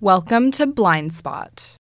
Welcome 0.00 0.52
to 0.52 0.68
Blind 0.68 1.12
Spot. 1.12 1.76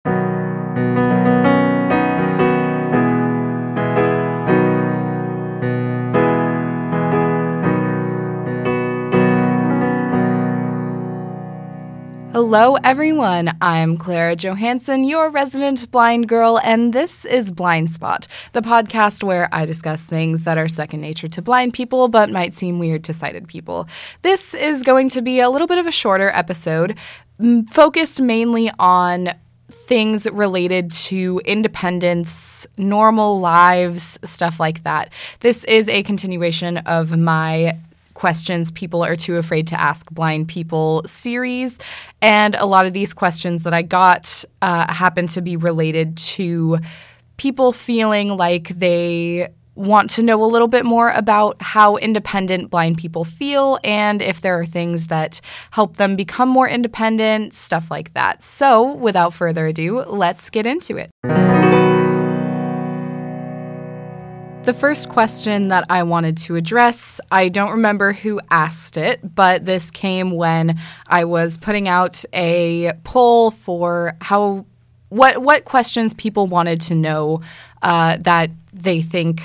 Hello, 12.32 12.76
everyone. 12.84 13.56
I'm 13.62 13.96
Clara 13.96 14.36
Johansson, 14.36 15.04
your 15.04 15.30
resident 15.30 15.90
blind 15.90 16.28
girl, 16.28 16.60
and 16.62 16.92
this 16.92 17.24
is 17.24 17.50
Blind 17.50 17.90
Spot, 17.90 18.26
the 18.52 18.60
podcast 18.60 19.22
where 19.22 19.48
I 19.52 19.64
discuss 19.64 20.02
things 20.02 20.42
that 20.42 20.58
are 20.58 20.68
second 20.68 21.00
nature 21.00 21.28
to 21.28 21.40
blind 21.40 21.72
people 21.72 22.08
but 22.08 22.30
might 22.30 22.54
seem 22.54 22.78
weird 22.78 23.04
to 23.04 23.14
sighted 23.14 23.48
people. 23.48 23.88
This 24.20 24.52
is 24.52 24.82
going 24.82 25.08
to 25.10 25.22
be 25.22 25.40
a 25.40 25.48
little 25.48 25.66
bit 25.66 25.78
of 25.78 25.86
a 25.86 25.90
shorter 25.90 26.30
episode, 26.30 26.98
focused 27.70 28.20
mainly 28.20 28.70
on 28.78 29.30
things 29.68 30.26
related 30.26 30.92
to 30.92 31.40
independence, 31.44 32.66
normal 32.76 33.40
lives, 33.40 34.18
stuff 34.24 34.58
like 34.58 34.82
that. 34.84 35.12
This 35.40 35.64
is 35.64 35.88
a 35.88 36.02
continuation 36.02 36.78
of 36.78 37.16
my 37.16 37.76
questions 38.14 38.70
people 38.70 39.04
are 39.04 39.14
too 39.14 39.36
afraid 39.36 39.66
to 39.68 39.80
ask 39.80 40.10
blind 40.10 40.48
people 40.48 41.02
series. 41.06 41.78
And 42.22 42.54
a 42.54 42.64
lot 42.64 42.86
of 42.86 42.94
these 42.94 43.12
questions 43.12 43.62
that 43.64 43.74
I 43.74 43.82
got 43.82 44.44
uh, 44.62 44.92
happen 44.92 45.26
to 45.28 45.42
be 45.42 45.56
related 45.56 46.16
to 46.16 46.78
people 47.36 47.72
feeling 47.72 48.30
like 48.30 48.68
they 48.68 49.48
want 49.76 50.10
to 50.10 50.22
know 50.22 50.42
a 50.42 50.46
little 50.46 50.68
bit 50.68 50.84
more 50.84 51.10
about 51.10 51.60
how 51.60 51.96
independent 51.96 52.70
blind 52.70 52.98
people 52.98 53.24
feel 53.24 53.78
and 53.84 54.22
if 54.22 54.40
there 54.40 54.58
are 54.58 54.66
things 54.66 55.08
that 55.08 55.40
help 55.70 55.98
them 55.98 56.16
become 56.16 56.48
more 56.48 56.68
independent, 56.68 57.54
stuff 57.54 57.90
like 57.90 58.12
that. 58.14 58.42
So, 58.42 58.94
without 58.94 59.34
further 59.34 59.66
ado, 59.66 60.00
let's 60.00 60.50
get 60.50 60.66
into 60.66 60.96
it. 60.96 61.10
The 64.66 64.74
first 64.74 65.08
question 65.10 65.68
that 65.68 65.84
I 65.88 66.02
wanted 66.02 66.36
to 66.38 66.56
address, 66.56 67.20
I 67.30 67.48
don't 67.48 67.70
remember 67.70 68.12
who 68.12 68.40
asked 68.50 68.96
it, 68.96 69.20
but 69.36 69.64
this 69.64 69.92
came 69.92 70.32
when 70.32 70.80
I 71.06 71.24
was 71.24 71.56
putting 71.56 71.86
out 71.86 72.24
a 72.32 72.94
poll 73.04 73.52
for 73.52 74.16
how 74.20 74.66
what 75.08 75.38
what 75.38 75.64
questions 75.64 76.14
people 76.14 76.48
wanted 76.48 76.80
to 76.80 76.96
know 76.96 77.42
uh, 77.82 78.16
that 78.22 78.50
they 78.72 79.02
think 79.02 79.42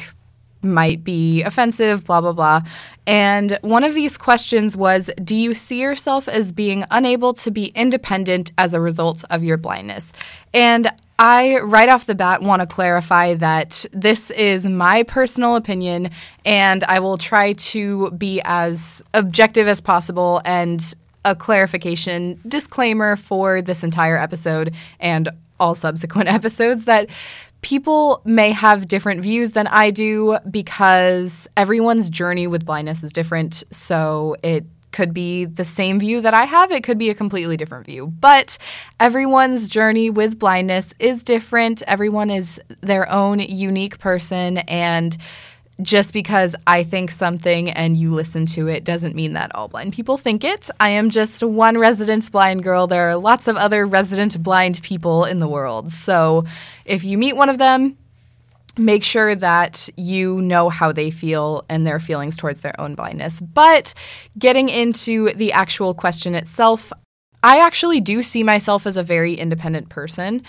might 0.64 1.04
be 1.04 1.44
offensive, 1.44 2.06
blah, 2.06 2.22
blah, 2.22 2.34
blah. 2.34 2.62
And 3.08 3.58
one 3.62 3.84
of 3.84 3.94
these 3.94 4.18
questions 4.18 4.78
was 4.78 5.10
Do 5.24 5.36
you 5.36 5.54
see 5.54 5.82
yourself 5.82 6.28
as 6.28 6.52
being 6.52 6.86
unable 6.92 7.34
to 7.36 7.52
be 7.52 7.68
independent 7.68 8.52
as 8.58 8.74
a 8.74 8.80
result 8.80 9.24
of 9.30 9.44
your 9.44 9.58
blindness? 9.58 10.14
And 10.54 10.92
I, 11.18 11.60
right 11.60 11.88
off 11.88 12.08
the 12.08 12.16
bat, 12.16 12.42
want 12.42 12.62
to 12.62 12.66
clarify 12.66 13.36
that 13.36 13.86
this 13.94 14.32
is 14.32 14.68
my 14.68 15.04
personal 15.04 15.56
opinion, 15.56 16.10
and 16.46 16.84
I 16.86 17.00
will 17.00 17.18
try 17.18 17.54
to 17.54 18.10
be 18.12 18.42
as 18.44 19.04
objective 19.14 19.68
as 19.68 19.82
possible 19.82 20.42
and 20.46 20.96
a 21.24 21.36
clarification 21.36 22.42
disclaimer 22.48 23.16
for 23.16 23.62
this 23.62 23.84
entire 23.84 24.18
episode 24.18 24.74
and 25.00 25.30
all 25.60 25.76
subsequent 25.76 26.28
episodes 26.34 26.86
that 26.86 27.08
people 27.62 28.22
may 28.26 28.52
have 28.52 28.88
different 28.88 29.22
views 29.22 29.52
than 29.52 29.68
I 29.68 29.92
do 29.92 30.38
because 30.50 31.48
everyone's 31.56 32.10
journey 32.10 32.48
with 32.48 32.66
blindness 32.66 33.04
is 33.04 33.14
different. 33.14 33.64
So 33.72 34.36
it 34.44 34.66
could 34.92 35.14
be 35.14 35.46
the 35.46 35.66
same 35.66 36.00
view 36.00 36.22
that 36.22 36.34
I 36.34 36.44
have, 36.44 36.72
it 36.72 36.84
could 36.84 36.98
be 36.98 37.10
a 37.10 37.16
completely 37.16 37.58
different 37.58 37.86
view. 37.86 38.08
But 38.08 38.58
everyone's 39.00 39.70
journey 39.70 40.10
with 40.10 40.38
blindness 40.38 40.94
is 41.00 41.24
different. 41.24 41.82
Everyone 41.88 42.30
is 42.30 42.60
their 42.82 43.10
own 43.10 43.40
unique 43.40 44.00
person. 44.00 44.60
And 44.60 45.18
just 45.82 46.14
because 46.14 46.56
I 46.68 46.84
think 46.84 47.12
something 47.12 47.70
and 47.70 47.98
you 47.98 48.12
listen 48.12 48.46
to 48.48 48.68
it 48.68 48.84
doesn't 48.84 49.16
mean 49.16 49.34
that 49.34 49.54
all 49.56 49.68
blind 49.68 49.94
people 49.94 50.18
think 50.18 50.44
it. 50.44 50.70
I 50.80 50.90
am 50.90 51.10
just 51.10 51.44
one 51.44 51.78
resident 51.78 52.32
blind 52.32 52.64
girl. 52.64 52.88
There 52.88 53.10
are 53.10 53.16
lots 53.16 53.48
of 53.48 53.58
other 53.58 53.86
resident 53.86 54.42
blind 54.44 54.82
people 54.84 55.26
in 55.26 55.40
the 55.40 55.48
world. 55.48 55.92
So 55.92 56.46
if 56.86 57.04
you 57.04 57.18
meet 57.18 57.36
one 57.36 57.50
of 57.50 57.58
them, 57.58 57.98
make 58.78 59.04
sure 59.04 59.36
that 59.36 59.90
you 59.98 60.42
know 60.42 60.70
how 60.70 60.92
they 60.92 61.12
feel 61.12 61.64
and 61.68 61.86
their 61.86 62.00
feelings 62.00 62.38
towards 62.38 62.62
their 62.62 62.80
own 62.80 62.96
blindness. 62.96 63.40
But 63.40 63.94
getting 64.38 64.70
into 64.70 65.34
the 65.34 65.52
actual 65.52 65.94
question 65.94 66.36
itself, 66.36 66.94
I 67.44 67.60
actually 67.60 68.02
do 68.02 68.24
see 68.24 68.44
myself 68.44 68.86
as 68.86 68.98
a 68.98 69.04
very 69.04 69.34
independent 69.34 69.90
person. 69.90 70.44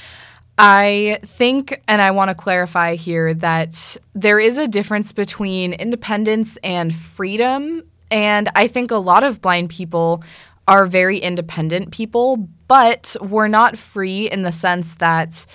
I 0.59 1.19
think, 1.23 1.83
and 1.89 2.03
I 2.03 2.11
want 2.11 2.29
to 2.29 2.35
clarify 2.35 2.95
here, 2.95 3.35
that 3.35 3.97
there 4.15 4.39
is 4.39 4.59
a 4.59 4.69
difference 4.69 5.13
between 5.13 5.73
independence 5.73 6.59
and 6.63 6.95
freedom. 6.95 7.83
And 8.11 8.51
I 8.55 8.69
think 8.69 8.91
a 8.91 8.97
lot 8.97 9.25
of 9.25 9.41
blind 9.41 9.71
people 9.71 10.23
are 10.69 10.87
very 10.87 11.19
independent 11.19 11.91
people, 11.91 12.49
but 12.69 13.17
we're 13.21 13.49
not 13.49 13.77
free 13.77 14.31
in 14.31 14.43
the 14.43 14.53
sense 14.53 14.97
that, 14.97 15.47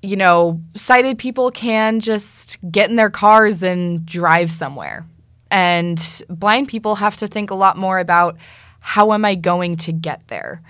you 0.00 0.16
know, 0.16 0.60
sighted 0.74 1.18
people 1.18 1.50
can 1.50 2.00
just 2.00 2.58
get 2.70 2.88
in 2.88 2.96
their 2.96 3.10
cars 3.10 3.62
and 3.62 4.06
drive 4.06 4.50
somewhere. 4.50 5.04
And 5.50 6.22
blind 6.28 6.68
people 6.68 6.94
have 6.94 7.16
to 7.18 7.26
think 7.26 7.50
a 7.50 7.56
lot 7.56 7.76
more 7.76 7.98
about 7.98 8.36
how 8.80 9.12
am 9.12 9.24
I 9.24 9.34
going 9.34 9.76
to 9.78 9.92
get 9.92 10.26
there? 10.28 10.62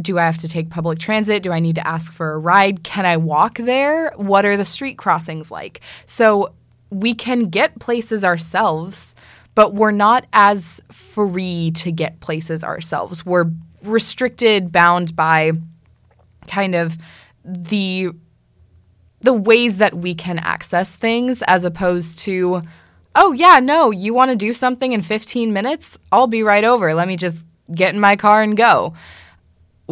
Do 0.00 0.18
I 0.18 0.24
have 0.24 0.38
to 0.38 0.48
take 0.48 0.70
public 0.70 0.98
transit? 0.98 1.42
Do 1.42 1.52
I 1.52 1.60
need 1.60 1.74
to 1.74 1.86
ask 1.86 2.12
for 2.12 2.32
a 2.32 2.38
ride? 2.38 2.82
Can 2.82 3.04
I 3.04 3.16
walk 3.18 3.58
there? 3.58 4.12
What 4.16 4.46
are 4.46 4.56
the 4.56 4.64
street 4.64 4.96
crossings 4.96 5.50
like? 5.50 5.80
So 6.06 6.54
we 6.90 7.14
can 7.14 7.50
get 7.50 7.78
places 7.78 8.24
ourselves, 8.24 9.14
but 9.54 9.74
we're 9.74 9.90
not 9.90 10.26
as 10.32 10.80
free 10.90 11.72
to 11.72 11.92
get 11.92 12.20
places 12.20 12.64
ourselves. 12.64 13.26
We're 13.26 13.50
restricted, 13.82 14.72
bound 14.72 15.14
by 15.14 15.52
kind 16.48 16.74
of 16.74 16.96
the 17.44 18.10
the 19.20 19.32
ways 19.32 19.76
that 19.76 19.94
we 19.94 20.16
can 20.16 20.40
access 20.40 20.96
things 20.96 21.42
as 21.46 21.64
opposed 21.64 22.18
to 22.18 22.62
oh 23.14 23.32
yeah, 23.32 23.60
no, 23.60 23.90
you 23.90 24.14
want 24.14 24.30
to 24.30 24.36
do 24.36 24.54
something 24.54 24.92
in 24.92 25.02
15 25.02 25.52
minutes? 25.52 25.98
I'll 26.10 26.26
be 26.26 26.42
right 26.42 26.64
over. 26.64 26.94
Let 26.94 27.08
me 27.08 27.16
just 27.16 27.44
get 27.74 27.94
in 27.94 28.00
my 28.00 28.16
car 28.16 28.42
and 28.42 28.56
go 28.56 28.94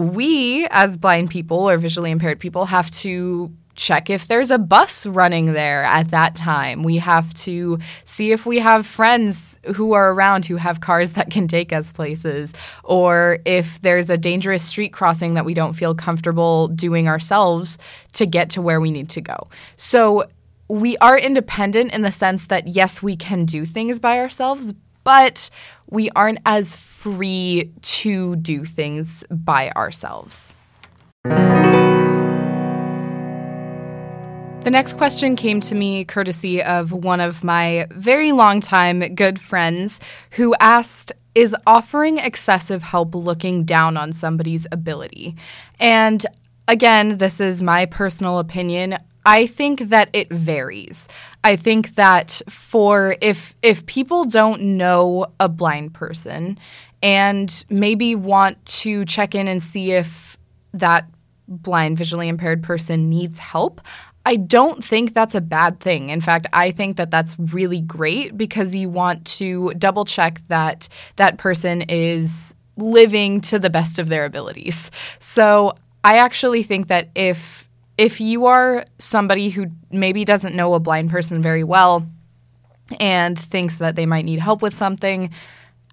we, 0.00 0.66
as 0.70 0.96
blind 0.96 1.30
people 1.30 1.68
or 1.68 1.76
visually 1.76 2.10
impaired 2.10 2.40
people, 2.40 2.66
have 2.66 2.90
to 2.92 3.52
check 3.76 4.10
if 4.10 4.28
there's 4.28 4.50
a 4.50 4.58
bus 4.58 5.06
running 5.06 5.54
there 5.54 5.84
at 5.84 6.10
that 6.10 6.34
time. 6.34 6.82
We 6.82 6.98
have 6.98 7.32
to 7.34 7.78
see 8.04 8.32
if 8.32 8.44
we 8.44 8.58
have 8.58 8.86
friends 8.86 9.58
who 9.74 9.92
are 9.92 10.12
around 10.12 10.44
who 10.44 10.56
have 10.56 10.80
cars 10.80 11.12
that 11.12 11.30
can 11.30 11.48
take 11.48 11.72
us 11.72 11.90
places, 11.90 12.52
or 12.84 13.38
if 13.46 13.80
there's 13.80 14.10
a 14.10 14.18
dangerous 14.18 14.62
street 14.62 14.92
crossing 14.92 15.34
that 15.34 15.46
we 15.46 15.54
don't 15.54 15.72
feel 15.72 15.94
comfortable 15.94 16.68
doing 16.68 17.08
ourselves 17.08 17.78
to 18.14 18.26
get 18.26 18.50
to 18.50 18.60
where 18.60 18.80
we 18.80 18.90
need 18.90 19.08
to 19.10 19.20
go. 19.22 19.48
So 19.76 20.24
we 20.68 20.98
are 20.98 21.18
independent 21.18 21.92
in 21.92 22.02
the 22.02 22.12
sense 22.12 22.48
that, 22.48 22.68
yes, 22.68 23.02
we 23.02 23.16
can 23.16 23.46
do 23.46 23.64
things 23.64 23.98
by 23.98 24.18
ourselves, 24.18 24.74
but 25.10 25.50
we 25.90 26.08
aren't 26.10 26.38
as 26.46 26.76
free 26.76 27.72
to 27.82 28.36
do 28.36 28.64
things 28.64 29.24
by 29.28 29.72
ourselves. 29.72 30.54
The 34.60 34.70
next 34.70 34.96
question 34.96 35.34
came 35.34 35.60
to 35.62 35.74
me 35.74 36.04
courtesy 36.04 36.62
of 36.62 36.92
one 36.92 37.18
of 37.18 37.42
my 37.42 37.88
very 37.90 38.30
long 38.30 38.60
time 38.60 39.00
good 39.16 39.40
friends 39.40 39.98
who 40.30 40.54
asked, 40.60 41.10
Is 41.34 41.56
offering 41.66 42.18
excessive 42.18 42.84
help 42.84 43.16
looking 43.16 43.64
down 43.64 43.96
on 43.96 44.12
somebody's 44.12 44.68
ability? 44.70 45.34
And 45.80 46.24
again, 46.68 47.18
this 47.18 47.40
is 47.40 47.64
my 47.64 47.86
personal 47.86 48.38
opinion. 48.38 48.96
I 49.24 49.46
think 49.46 49.80
that 49.90 50.08
it 50.12 50.30
varies. 50.30 51.08
I 51.44 51.56
think 51.56 51.94
that 51.96 52.40
for 52.48 53.16
if 53.20 53.54
if 53.62 53.84
people 53.86 54.24
don't 54.24 54.62
know 54.62 55.26
a 55.38 55.48
blind 55.48 55.94
person 55.94 56.58
and 57.02 57.64
maybe 57.70 58.14
want 58.14 58.64
to 58.66 59.04
check 59.04 59.34
in 59.34 59.48
and 59.48 59.62
see 59.62 59.92
if 59.92 60.36
that 60.72 61.06
blind 61.48 61.98
visually 61.98 62.28
impaired 62.28 62.62
person 62.62 63.10
needs 63.10 63.38
help, 63.38 63.80
I 64.26 64.36
don't 64.36 64.84
think 64.84 65.14
that's 65.14 65.34
a 65.34 65.40
bad 65.40 65.80
thing. 65.80 66.10
In 66.10 66.20
fact, 66.20 66.46
I 66.52 66.70
think 66.70 66.96
that 66.96 67.10
that's 67.10 67.36
really 67.38 67.80
great 67.80 68.36
because 68.36 68.74
you 68.74 68.88
want 68.88 69.24
to 69.38 69.72
double 69.78 70.04
check 70.04 70.40
that 70.48 70.88
that 71.16 71.38
person 71.38 71.82
is 71.82 72.54
living 72.76 73.40
to 73.42 73.58
the 73.58 73.70
best 73.70 73.98
of 73.98 74.08
their 74.08 74.24
abilities. 74.24 74.90
So, 75.18 75.74
I 76.02 76.16
actually 76.16 76.62
think 76.62 76.88
that 76.88 77.10
if 77.14 77.68
if 77.98 78.20
you 78.20 78.46
are 78.46 78.84
somebody 78.98 79.50
who 79.50 79.66
maybe 79.90 80.24
doesn't 80.24 80.54
know 80.54 80.74
a 80.74 80.80
blind 80.80 81.10
person 81.10 81.42
very 81.42 81.64
well 81.64 82.06
and 82.98 83.38
thinks 83.38 83.78
that 83.78 83.94
they 83.96 84.06
might 84.06 84.24
need 84.24 84.40
help 84.40 84.62
with 84.62 84.76
something, 84.76 85.30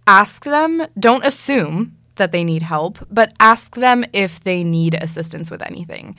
ask 0.07 0.43
them. 0.45 0.87
Don't 0.97 1.25
assume. 1.25 1.97
that 2.17 2.31
they 2.31 2.43
need 2.43 2.61
help, 2.61 2.99
but 3.09 3.33
ask 3.39 3.75
them 3.75 4.03
if 4.13 4.43
they 4.43 4.63
need 4.63 4.95
assistance 4.95 5.49
with 5.49 5.61
anything. 5.61 6.15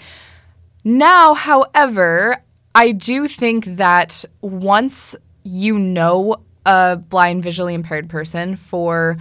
Now, 0.84 1.34
however, 1.34 2.42
I 2.75 2.92
do 2.92 3.28
think 3.28 3.64
that 3.64 4.25
once 4.40 5.14
you 5.42 5.78
know 5.78 6.36
a 6.64 6.96
blind, 6.96 7.42
visually 7.42 7.75
impaired 7.75 8.08
person 8.08 8.56
for 8.56 9.16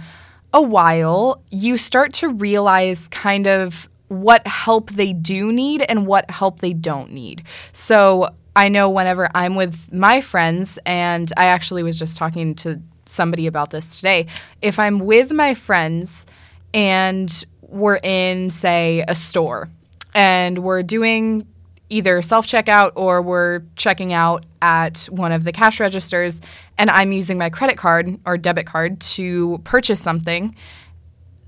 a 0.52 0.62
while, 0.62 1.42
you 1.50 1.76
start 1.76 2.12
to 2.14 2.28
realize 2.28 3.08
kind 3.08 3.46
of 3.46 3.88
what 4.08 4.46
help 4.46 4.90
they 4.90 5.12
do 5.12 5.52
need 5.52 5.82
and 5.82 6.06
what 6.06 6.30
help 6.30 6.60
they 6.60 6.72
don't 6.72 7.12
need. 7.12 7.42
So 7.72 8.30
I 8.56 8.68
know 8.68 8.90
whenever 8.90 9.30
I'm 9.34 9.54
with 9.54 9.92
my 9.92 10.20
friends, 10.20 10.78
and 10.84 11.32
I 11.36 11.46
actually 11.46 11.82
was 11.82 11.98
just 11.98 12.16
talking 12.16 12.54
to 12.56 12.80
somebody 13.04 13.46
about 13.46 13.70
this 13.70 13.96
today, 13.96 14.26
if 14.60 14.78
I'm 14.78 14.98
with 14.98 15.30
my 15.32 15.54
friends 15.54 16.26
and 16.74 17.44
we're 17.62 18.00
in, 18.02 18.50
say, 18.50 19.04
a 19.06 19.14
store 19.14 19.68
and 20.14 20.58
we're 20.58 20.82
doing 20.82 21.46
either 21.90 22.20
self 22.20 22.46
checkout 22.46 22.92
or 22.96 23.22
we're 23.22 23.62
checking 23.76 24.12
out 24.12 24.44
at 24.60 25.04
one 25.10 25.32
of 25.32 25.44
the 25.44 25.52
cash 25.52 25.80
registers 25.80 26.40
and 26.76 26.90
I'm 26.90 27.12
using 27.12 27.38
my 27.38 27.50
credit 27.50 27.76
card 27.78 28.18
or 28.26 28.36
debit 28.36 28.66
card 28.66 29.00
to 29.00 29.58
purchase 29.64 30.00
something, 30.00 30.54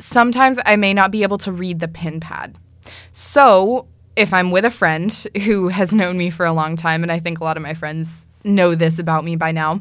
sometimes 0.00 0.58
I 0.66 0.76
may 0.76 0.92
not 0.92 1.10
be 1.10 1.22
able 1.22 1.38
to 1.38 1.52
read 1.52 1.80
the 1.80 1.88
pin 1.88 2.20
pad. 2.20 2.56
So, 3.12 3.86
if 4.16 4.34
I'm 4.34 4.50
with 4.50 4.64
a 4.64 4.70
friend 4.70 5.12
who 5.44 5.68
has 5.68 5.92
known 5.92 6.18
me 6.18 6.30
for 6.30 6.46
a 6.46 6.52
long 6.52 6.76
time, 6.76 7.02
and 7.02 7.12
I 7.12 7.20
think 7.20 7.40
a 7.40 7.44
lot 7.44 7.56
of 7.56 7.62
my 7.62 7.74
friends 7.74 8.26
know 8.44 8.74
this 8.74 8.98
about 8.98 9.24
me 9.24 9.36
by 9.36 9.52
now, 9.52 9.80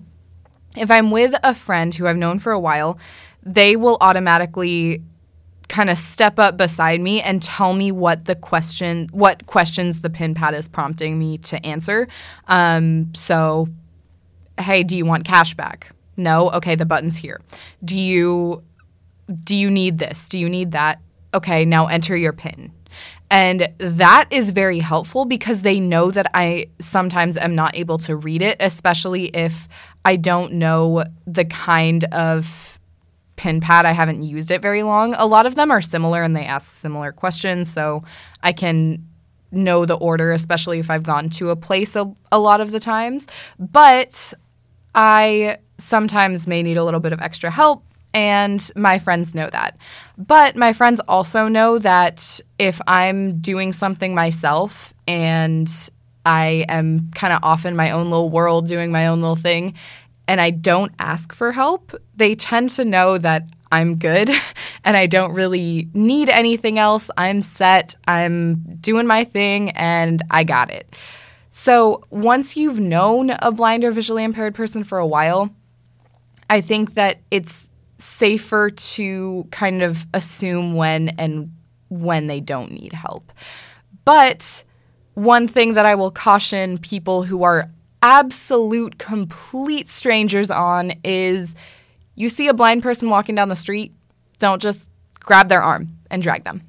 if 0.76 0.92
I'm 0.92 1.12
with 1.12 1.34
a 1.44 1.56
friend 1.56 1.94
who 1.96 2.08
I've 2.08 2.18
known 2.18 2.40
for 2.40 2.52
a 2.52 2.60
while, 2.60 3.00
they 3.42 3.76
will 3.76 3.98
automatically 4.02 5.02
kind 5.68 5.90
of 5.90 5.98
step 5.98 6.40
up 6.40 6.58
beside 6.58 7.00
me 7.00 7.22
and 7.22 7.42
tell 7.42 7.74
me 7.74 7.92
what 7.92 8.26
the 8.26 8.36
question, 8.36 9.08
what 9.12 9.46
questions 9.46 10.02
the 10.02 10.10
pin 10.10 10.34
pad 10.34 10.54
is 10.54 10.68
prompting 10.68 11.18
me 11.18 11.38
to 11.38 11.64
answer. 11.66 12.08
Um, 12.48 13.14
so, 13.14 13.68
hey, 14.60 14.84
do 14.84 14.98
you 14.98 15.06
want 15.06 15.26
cash 15.26 15.54
back? 15.54 15.92
No. 16.18 16.52
Okay, 16.52 16.76
the 16.76 16.86
button's 16.86 17.18
here. 17.18 17.40
Do 17.86 17.98
you 17.98 18.64
do 19.44 19.56
you 19.56 19.70
need 19.70 20.00
this? 20.00 20.28
Do 20.28 20.40
you 20.40 20.50
need 20.50 20.72
that? 20.72 21.00
Okay, 21.34 21.66
now 21.66 21.88
enter 21.88 22.16
your 22.16 22.34
pin. 22.34 22.72
And 23.32 23.70
that 23.78 24.26
is 24.32 24.50
very 24.50 24.80
helpful 24.80 25.26
because 25.26 25.62
they 25.62 25.80
know 25.80 26.10
that 26.10 26.32
I 26.34 26.68
sometimes 26.80 27.38
am 27.38 27.54
not 27.54 27.76
able 27.76 28.00
to 28.00 28.16
read 28.16 28.42
it, 28.42 28.58
especially 28.60 29.26
if 29.28 29.68
I 30.04 30.16
don't 30.16 30.54
know 30.54 31.04
the 31.28 31.46
kind 31.46 32.06
of 32.06 32.80
pin 33.36 33.62
pad. 33.62 33.86
I 33.86 33.92
haven't 33.92 34.24
used 34.24 34.50
it 34.50 34.64
very 34.64 34.82
long. 34.82 35.14
A 35.14 35.28
lot 35.28 35.46
of 35.46 35.54
them 35.54 35.70
are 35.70 35.82
similar 35.82 36.24
and 36.24 36.36
they 36.36 36.46
ask 36.46 36.76
similar 36.76 37.12
questions, 37.12 37.72
so 37.72 38.04
I 38.42 38.52
can 38.52 39.06
know 39.52 39.86
the 39.86 39.96
order, 39.96 40.32
especially 40.32 40.80
if 40.80 40.90
I've 40.90 41.04
gone 41.04 41.30
to 41.32 41.52
a 41.52 41.56
place 41.56 41.96
a, 41.96 42.12
a 42.32 42.40
lot 42.40 42.62
of 42.62 42.72
the 42.72 42.80
times. 42.80 43.28
But 43.60 44.34
I 44.96 45.58
sometimes 45.78 46.48
may 46.48 46.64
need 46.64 46.78
a 46.78 46.84
little 46.84 47.00
bit 47.00 47.14
of 47.14 47.22
extra 47.22 47.52
help, 47.52 47.84
and 48.14 48.72
my 48.76 49.00
friends 49.00 49.36
know 49.36 49.50
that. 49.50 49.78
But 50.18 50.56
my 50.56 50.74
friends 50.74 51.00
also 51.08 51.48
know 51.48 51.80
that 51.80 52.40
if 52.58 52.82
I'm 52.88 53.40
doing 53.40 53.74
something 53.74 54.16
myself 54.16 54.94
and 55.08 55.70
I 56.26 56.66
am 56.68 57.12
kind 57.12 57.34
of 57.34 57.44
off 57.44 57.66
in 57.66 57.76
my 57.76 57.92
own 57.92 58.10
little 58.10 58.30
world 58.30 58.68
doing 58.68 58.92
my 58.92 59.08
own 59.08 59.22
little 59.22 59.36
thing, 59.36 59.76
and 60.28 60.40
I 60.40 60.52
don't 60.52 60.92
ask 61.00 61.34
for 61.34 61.52
help, 61.52 61.96
they 62.16 62.36
tend 62.36 62.70
to 62.72 62.86
know 62.86 63.18
that 63.18 63.48
I'm 63.72 63.96
good 63.98 64.30
and 64.84 64.98
I 64.98 65.06
don't 65.06 65.34
really 65.34 65.88
need 65.94 66.30
anything 66.30 66.78
else. 66.80 67.10
I'm 67.18 67.42
set, 67.42 67.96
I'm 68.08 68.56
doing 68.80 69.08
my 69.08 69.24
thing, 69.24 69.72
and 69.72 70.22
I 70.30 70.44
got 70.44 70.72
it. 70.72 70.96
So 71.50 72.04
once 72.10 72.56
you've 72.56 72.80
known 72.80 73.32
a 73.40 73.52
blind 73.52 73.84
or 73.84 73.92
visually 73.92 74.24
impaired 74.24 74.54
person 74.54 74.84
for 74.84 75.00
a 75.00 75.08
while, 75.08 75.50
I 76.50 76.62
think 76.62 76.94
that 76.94 77.18
it's 77.32 77.69
safer 78.00 78.70
to 78.70 79.48
kind 79.52 79.84
of 79.84 80.06
assume 80.14 80.76
when 80.76 81.10
and 81.10 81.52
when 81.90 82.28
they 82.28 82.40
don't 82.40 82.72
need 82.72 82.94
help. 82.94 83.32
But 84.06 84.64
one 85.14 85.48
thing 85.48 85.74
that 85.74 85.86
I 85.86 85.96
will 85.96 86.12
caution 86.12 86.78
people 86.78 87.24
who 87.24 87.44
are 87.44 87.70
absolute 88.02 88.98
complete 88.98 89.90
strangers 89.90 90.50
on 90.50 90.94
is 91.04 91.56
you 92.16 92.30
see 92.30 92.48
a 92.48 92.54
blind 92.54 92.84
person 92.84 93.10
walking 93.10 93.36
down 93.36 93.50
the 93.50 93.56
street, 93.56 93.94
don't 94.40 94.62
just 94.62 94.90
grab 95.20 95.50
their 95.50 95.62
arm 95.62 95.90
and 96.10 96.24
drag 96.24 96.44
them. 96.44 96.64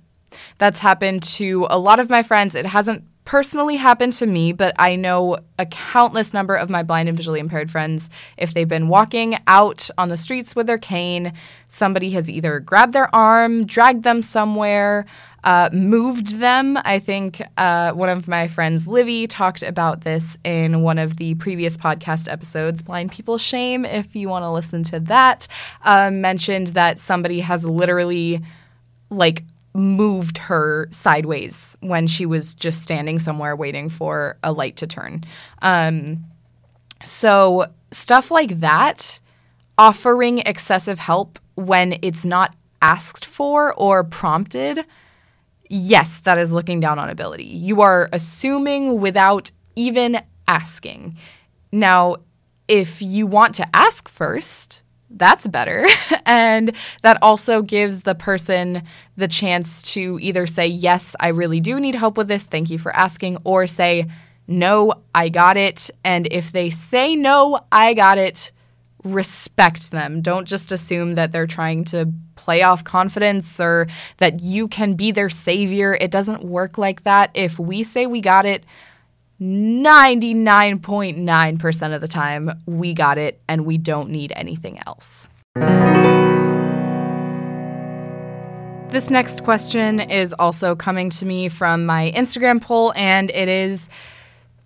That's 0.59 0.81
happened 0.81 1.23
to 1.25 1.67
a 1.71 1.79
lot 1.79 2.01
of 2.01 2.11
my 2.11 2.23
friends. 2.23 2.55
It 2.55 2.67
hasn't 2.67 3.05
personally 3.31 3.77
happened 3.77 4.13
to 4.13 4.27
me, 4.27 4.53
but 4.53 4.75
I 4.77 4.97
know 4.97 5.39
a 5.57 5.65
countless 5.65 6.35
number 6.35 6.57
of 6.57 6.69
my 6.69 6.83
blind 6.83 7.09
and 7.09 7.17
visually 7.17 7.39
impaired 7.39 7.71
friends. 7.71 8.11
If 8.37 8.55
they've 8.55 8.67
been 8.67 8.89
walking 8.89 9.37
out 9.47 9.89
on 9.97 10.09
the 10.09 10.17
streets 10.17 10.57
with 10.57 10.67
their 10.67 10.79
cane, 10.79 11.33
somebody 11.69 12.11
has 12.11 12.29
either 12.29 12.59
grabbed 12.59 12.93
their 12.93 13.15
arm, 13.15 13.67
dragged 13.67 14.03
them 14.03 14.25
somewhere, 14.25 15.07
uh, 15.45 15.71
moved 15.73 16.41
them. 16.41 16.77
I 16.79 16.99
think 16.99 17.41
uh, 17.57 17.93
one 17.93 18.09
of 18.09 18.27
my 18.27 18.49
friends, 18.49 18.89
Livy, 18.89 19.29
talked 19.29 19.63
about 19.63 20.01
this 20.01 20.37
in 20.43 20.83
one 20.83 20.99
of 20.99 21.17
the 21.17 21.37
previous 21.37 21.77
podcast 21.77 22.29
episodes, 22.29 22.83
Blind 22.83 23.13
People 23.13 23.39
Shame, 23.39 23.85
if 23.85 24.17
you 24.17 24.29
want 24.29 24.43
to 24.43 24.51
listen 24.51 24.83
to 24.83 24.99
that. 24.99 25.47
Uh, 25.85 26.11
mentioned 26.11 26.69
that 26.69 26.99
somebody 26.99 27.39
has 27.39 27.65
literally 27.65 28.43
like 29.09 29.45
moved 29.75 30.39
her 30.39 30.89
sideways 30.91 31.77
when 31.81 32.07
she 32.07 32.27
was 32.27 32.55
just 32.55 32.83
standing 32.83 33.19
somewhere 33.19 33.55
waiting 33.55 33.89
for 33.89 34.37
a 34.43 34.53
light 34.53 34.77
to 34.77 34.87
turn. 34.87 35.25
Um, 35.63 36.25
so, 37.05 37.67
stuff 37.91 38.31
like 38.31 38.61
that, 38.61 39.21
offering 39.79 40.39
excessive 40.39 40.99
help 40.99 41.39
when 41.55 41.99
it's 42.03 42.25
not 42.25 42.55
asked 42.83 43.25
for 43.25 43.75
or 43.75 44.05
prompted, 44.05 44.85
yes, 45.69 46.21
that 46.21 46.39
is 46.39 46.53
looking 46.53 46.81
down 46.81 46.99
on 46.99 47.09
ability. 47.09 47.45
You 47.45 47.81
are 47.81 48.09
assuming 48.13 49.01
without 49.01 49.51
even 49.77 50.21
asking. 50.49 51.17
Now, 51.73 52.17
if 52.69 53.01
you 53.01 53.27
want 53.27 53.55
to 53.57 53.77
ask 53.77 54.09
first, 54.09 54.83
that's 55.11 55.47
better. 55.47 55.87
and 56.27 56.73
that 57.03 57.19
also 57.23 57.63
gives 57.63 58.03
the 58.03 58.15
person 58.15 58.83
the 59.17 59.29
chance 59.29 59.83
to 59.95 60.19
either 60.21 60.47
say, 60.47 60.67
Yes, 60.67 61.17
I 61.21 61.29
really 61.29 61.61
do 61.61 61.81
need 61.81 61.95
help 61.95 62.17
with 62.17 62.29
this. 62.29 62.47
Thank 62.47 62.71
you 62.71 62.79
for 62.79 62.95
asking. 62.95 63.39
Or 63.45 63.67
say, 63.67 64.07
No, 64.47 64.95
I 65.15 65.29
got 65.29 65.57
it. 65.57 65.91
And 66.05 66.29
if 66.31 66.53
they 66.53 66.71
say, 66.71 67.17
No, 67.17 67.61
I 67.73 67.95
got 67.95 68.19
it, 68.19 68.53
respect 69.03 69.91
them. 69.91 70.21
Don't 70.21 70.47
just 70.47 70.73
assume 70.73 71.15
that 71.15 71.33
they're 71.33 71.47
trying 71.47 71.85
to 71.87 72.13
play 72.37 72.63
off 72.63 72.85
confidence 72.85 73.61
or 73.61 73.87
that 74.19 74.41
you 74.41 74.69
can 74.69 74.95
be 74.95 75.11
their 75.11 75.29
savior. 75.31 75.95
It 75.95 76.11
doesn't 76.11 76.45
work 76.45 76.79
like 76.79 77.03
that. 77.03 77.31
If 77.35 77.59
we 77.59 77.83
say 77.83 78.07
we 78.07 78.21
got 78.21 78.47
it, 78.47 78.65
99.9% 79.41 81.95
of 81.95 82.01
the 82.01 82.09
time, 82.09 82.51
we 82.67 82.93
got 82.93 83.17
it 83.17 83.41
and 83.49 83.65
we 83.65 83.79
don't 83.79 84.11
need 84.11 84.33
anything 84.37 84.79
else. 84.87 85.29
This 88.91 89.09
next 89.09 89.45
question 89.45 90.01
is 90.01 90.35
also 90.35 90.75
coming 90.75 91.09
to 91.11 91.25
me 91.25 91.49
from 91.49 91.87
my 91.87 92.13
Instagram 92.15 92.61
poll, 92.61 92.93
and 92.97 93.31
it 93.31 93.49
is 93.49 93.89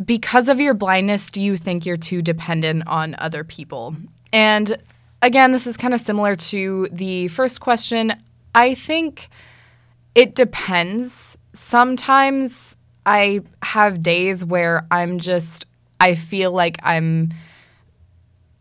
because 0.05 0.49
of 0.49 0.61
your 0.61 0.75
blindness, 0.75 1.31
do 1.31 1.41
you 1.41 1.57
think 1.57 1.87
you're 1.87 1.97
too 1.97 2.23
dependent 2.23 2.87
on 2.89 3.15
other 3.19 3.45
people? 3.45 3.95
And 4.33 4.77
again, 5.23 5.53
this 5.53 5.67
is 5.67 5.77
kind 5.77 5.95
of 5.95 6.01
similar 6.01 6.35
to 6.37 6.89
the 6.91 7.29
first 7.29 7.61
question. 7.61 8.15
I 8.55 8.75
think 8.75 9.29
it 10.15 10.35
depends. 10.35 11.37
Sometimes 11.53 12.77
I 13.07 13.41
have 13.75 14.01
days 14.03 14.45
where 14.45 14.87
I'm 14.93 15.19
just, 15.19 15.67
I 15.99 16.15
feel 16.15 16.53
like 16.53 16.79
I'm 16.85 17.31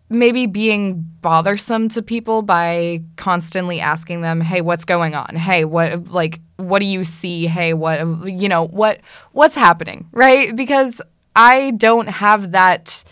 maybe 0.09 0.47
being 0.47 1.05
bothersome 1.21 1.87
to 1.89 2.01
people 2.01 2.41
by 2.41 3.03
constantly 3.15 3.79
asking 3.79 4.21
them, 4.21 4.41
"Hey, 4.41 4.61
what's 4.61 4.85
going 4.85 5.13
on? 5.13 5.35
Hey, 5.35 5.65
what 5.65 6.07
like 6.09 6.41
what 6.57 6.79
do 6.79 6.85
you 6.85 7.03
see? 7.03 7.45
Hey, 7.45 7.73
what 7.75 7.99
you 8.27 8.49
know, 8.49 8.65
what 8.65 9.01
what's 9.33 9.55
happening?" 9.55 10.07
Right? 10.11 10.55
Because 10.55 10.99
I 11.35 11.71
don't 11.77 12.07
have 12.07 12.51
that 12.51 13.03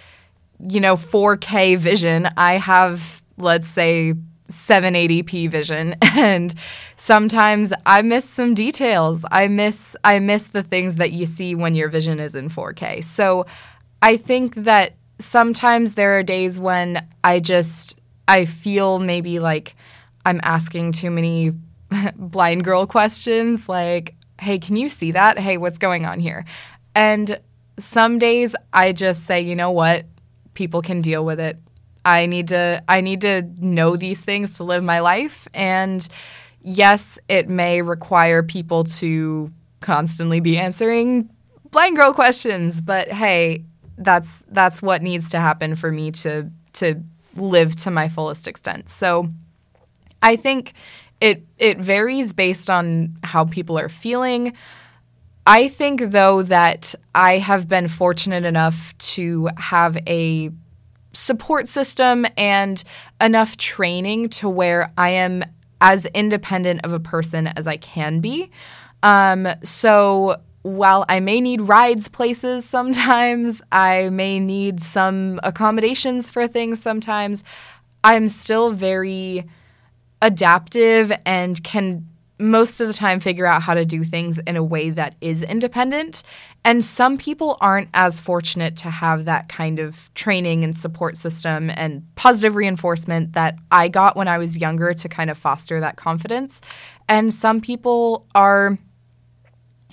you 0.60 0.79
know, 0.79 0.96
4K 0.96 1.77
vision. 1.77 2.29
I 2.36 2.58
have 2.58 3.22
let's 3.38 3.67
say 3.67 4.15
780p 4.51 5.50
vision 5.50 5.96
and 6.01 6.53
sometimes 6.96 7.74
I 7.86 8.01
miss 8.01 8.29
some 8.29 8.53
details. 8.53 9.25
I 9.31 9.48
miss 9.48 9.96
I 10.03 10.20
miss 10.20 10.50
the 10.50 10.63
things 10.63 10.98
that 10.98 11.12
you 11.12 11.25
see 11.25 11.55
when 11.55 11.75
your 11.75 11.89
vision 11.89 12.20
is 12.20 12.36
in 12.36 12.50
4K. 12.50 13.03
So 13.03 13.46
I 14.01 14.17
think 14.17 14.55
that 14.55 14.93
sometimes 15.20 15.93
there 15.93 16.17
are 16.17 16.24
days 16.24 16.60
when 16.60 17.08
I 17.24 17.39
just 17.39 18.00
I 18.27 18.46
feel 18.46 19.00
maybe 19.00 19.39
like 19.39 19.75
I'm 20.25 20.39
asking 20.43 20.93
too 20.93 21.12
many 21.12 21.53
blind 22.15 22.63
girl 22.63 22.86
questions 22.86 23.67
like, 23.67 24.15
hey, 24.39 24.60
can 24.60 24.75
you 24.75 24.89
see 24.89 25.12
that? 25.12 25.38
Hey, 25.39 25.58
what's 25.58 25.77
going 25.77 26.05
on 26.05 26.20
here? 26.20 26.46
And 26.96 27.39
some 27.77 28.20
days 28.20 28.55
I 28.74 28.91
just 28.91 29.25
say, 29.25 29.41
you 29.41 29.55
know 29.55 29.72
what? 29.72 30.05
People 30.53 30.81
can 30.81 31.01
deal 31.01 31.24
with 31.24 31.39
it. 31.39 31.58
I 32.05 32.25
need 32.25 32.50
to 32.50 32.84
I 32.88 33.01
need 33.01 33.22
to 33.22 33.43
know 33.60 33.96
these 33.96 34.24
things 34.24 34.58
to 34.58 34.63
live 34.63 34.84
my 34.84 35.00
life 35.00 35.48
and 35.53 36.08
yes, 36.62 37.20
it 37.27 37.50
may 37.50 37.81
require 37.81 38.43
people 38.43 38.84
to 38.86 39.51
constantly 39.81 40.39
be 40.39 40.58
answering 40.58 41.29
blind 41.72 41.96
girl 41.96 42.13
questions, 42.13 42.81
but 42.81 43.08
hey, 43.08 43.65
that's 43.98 44.43
that's 44.50 44.81
what 44.81 45.01
needs 45.01 45.29
to 45.29 45.39
happen 45.39 45.75
for 45.75 45.91
me 45.91 46.12
to 46.12 46.50
to 46.74 47.01
live 47.36 47.75
to 47.77 47.91
my 47.91 48.08
fullest 48.08 48.48
extent. 48.48 48.89
So 48.89 49.29
I 50.22 50.36
think 50.36 50.74
it 51.20 51.46
it 51.58 51.79
varies 51.79 52.34
based 52.34 52.70
on 52.70 53.17
how 53.24 53.46
people 53.46 53.79
are 53.79 53.89
feeling. 53.89 54.53
I 55.48 55.70
think 55.70 56.12
though 56.12 56.43
that 56.43 56.93
I 57.15 57.39
have 57.39 57.67
been 57.67 57.88
fortunate 57.88 58.46
enough 58.46 58.96
to 59.15 59.50
have 59.58 59.98
a 60.08 60.51
support 61.13 61.67
system 61.67 62.25
and 62.37 62.83
enough 63.19 63.57
training 63.57 64.29
to 64.29 64.49
where 64.49 64.91
I 64.97 65.09
am 65.09 65.43
as 65.81 66.05
independent 66.07 66.81
of 66.83 66.93
a 66.93 66.99
person 66.99 67.47
as 67.47 67.67
I 67.67 67.77
can 67.77 68.19
be. 68.19 68.51
Um, 69.03 69.47
so 69.63 70.37
while 70.61 71.05
I 71.09 71.19
may 71.19 71.41
need 71.41 71.61
rides 71.61 72.07
places 72.07 72.65
sometimes, 72.65 73.61
I 73.71 74.09
may 74.09 74.39
need 74.39 74.81
some 74.81 75.39
accommodations 75.43 76.29
for 76.29 76.47
things 76.47 76.81
sometimes, 76.81 77.43
I'm 78.03 78.29
still 78.29 78.71
very 78.71 79.45
adaptive 80.21 81.11
and 81.25 81.63
can 81.63 82.07
most 82.41 82.81
of 82.81 82.88
the 82.88 82.93
time 82.93 83.19
figure 83.19 83.45
out 83.45 83.62
how 83.62 83.74
to 83.74 83.86
do 83.86 84.03
things 84.03 84.39
in 84.39 84.57
a 84.57 84.63
way 84.63 84.89
that 84.89 85.15
is 85.21 85.43
independent. 85.43 86.24
And 86.63 86.83
some 86.83 87.17
people 87.17 87.57
aren't 87.62 87.89
as 87.93 88.19
fortunate 88.19 88.75
to 88.77 88.89
have 88.89 89.25
that 89.25 89.50
kind 89.50 89.79
of 89.79 90.13
training 90.13 90.63
and 90.63 90.77
support 90.77 91.17
system 91.17 91.69
and 91.69 92.03
positive 92.15 92.55
reinforcement 92.55 93.33
that 93.33 93.57
I 93.71 93.88
got 93.88 94.15
when 94.15 94.27
I 94.27 94.38
was 94.38 94.57
younger 94.57 94.93
to 94.93 95.10
kind 95.10 95.29
of 95.29 95.38
foster 95.38 95.79
that 95.79 95.95
confidence. 95.95 96.62
And 97.07 97.33
some 97.33 97.62
people 97.62 98.27
are 98.36 98.77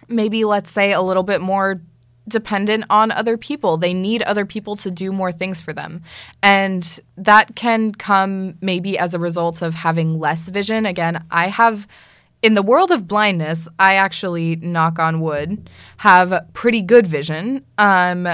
maybe, 0.09 0.45
let's 0.45 0.71
say, 0.71 0.93
a 0.93 1.03
little 1.03 1.23
bit 1.23 1.41
more 1.41 1.81
dependent 2.29 2.85
on 2.91 3.11
other 3.11 3.37
people. 3.37 3.79
They 3.79 3.95
need 3.95 4.23
other 4.23 4.45
people 4.45 4.77
to 4.77 4.91
do 4.91 5.11
more 5.13 5.33
things 5.33 5.61
for 5.61 5.73
them. 5.73 6.03
And 6.43 7.01
that 7.17 7.57
can 7.57 7.93
come 7.93 8.59
maybe 8.61 8.99
as 8.99 9.15
a 9.15 9.19
result 9.19 9.63
of 9.63 9.75
having 9.75 10.15
less 10.15 10.49
vision. 10.49 10.87
Again, 10.87 11.25
I 11.31 11.49
have 11.49 11.89
in 12.43 12.55
the 12.55 12.63
world 12.63 12.91
of 12.91 13.09
blindness, 13.09 13.67
I 13.79 13.95
actually, 13.95 14.57
knock 14.57 14.99
on 14.99 15.21
wood, 15.21 15.69
have 15.99 16.47
pretty 16.53 16.83
good 16.83 17.07
vision. 17.07 17.65
Um, 17.79 18.29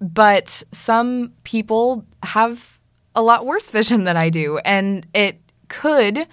but 0.00 0.62
some 0.72 1.32
people 1.44 2.04
have 2.22 2.80
a 3.14 3.22
lot 3.22 3.46
worse 3.46 3.70
vision 3.78 4.04
than 4.04 4.16
I 4.16 4.28
do. 4.28 4.58
And 4.58 5.06
it 5.14 5.40
could, 5.68 6.26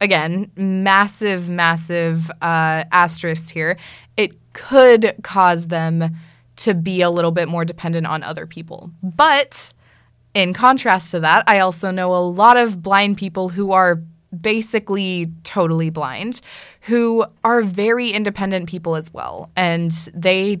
again, 0.00 0.50
massive, 0.56 1.48
massive 1.48 2.30
uh, 2.40 2.84
asterisk 2.92 3.50
here, 3.50 3.76
it 4.16 4.36
could 4.52 5.14
cause 5.22 5.68
them 5.68 6.16
to 6.56 6.74
be 6.74 7.00
a 7.00 7.10
little 7.10 7.30
bit 7.30 7.48
more 7.48 7.64
dependent 7.64 8.06
on 8.06 8.22
other 8.22 8.46
people. 8.46 8.90
But 9.02 9.72
in 10.34 10.52
contrast 10.52 11.10
to 11.12 11.20
that, 11.20 11.44
I 11.46 11.58
also 11.58 11.90
know 11.90 12.14
a 12.14 12.18
lot 12.18 12.56
of 12.56 12.82
blind 12.82 13.16
people 13.16 13.48
who 13.50 13.72
are 13.72 14.02
basically 14.38 15.32
totally 15.44 15.90
blind 15.90 16.40
who 16.82 17.24
are 17.44 17.62
very 17.62 18.10
independent 18.10 18.68
people 18.68 18.96
as 18.96 19.12
well. 19.12 19.50
And 19.56 19.92
they 20.14 20.60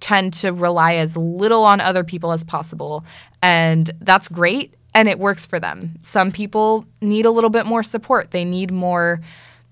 tend 0.00 0.34
to 0.34 0.52
rely 0.52 0.94
as 0.94 1.16
little 1.16 1.64
on 1.64 1.80
other 1.80 2.04
people 2.04 2.32
as 2.32 2.44
possible. 2.44 3.04
And 3.40 3.90
that's 4.00 4.28
great. 4.28 4.74
And 4.94 5.08
it 5.08 5.18
works 5.18 5.46
for 5.46 5.58
them. 5.58 5.94
Some 6.02 6.30
people 6.30 6.84
need 7.00 7.24
a 7.24 7.30
little 7.30 7.50
bit 7.50 7.66
more 7.66 7.82
support, 7.82 8.30
they 8.30 8.44
need 8.44 8.70
more 8.70 9.20